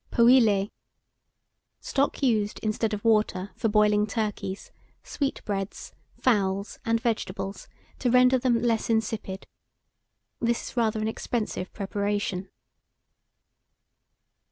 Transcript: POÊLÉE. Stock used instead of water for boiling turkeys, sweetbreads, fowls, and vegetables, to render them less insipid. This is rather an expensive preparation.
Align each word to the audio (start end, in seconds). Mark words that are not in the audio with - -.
POÊLÉE. 0.11 0.71
Stock 1.79 2.23
used 2.23 2.57
instead 2.63 2.91
of 2.95 3.05
water 3.05 3.51
for 3.55 3.67
boiling 3.69 4.07
turkeys, 4.07 4.71
sweetbreads, 5.03 5.93
fowls, 6.19 6.79
and 6.83 6.99
vegetables, 6.99 7.67
to 7.99 8.09
render 8.09 8.39
them 8.39 8.63
less 8.63 8.89
insipid. 8.89 9.45
This 10.39 10.69
is 10.71 10.75
rather 10.75 10.99
an 11.01 11.07
expensive 11.07 11.71
preparation. 11.71 12.49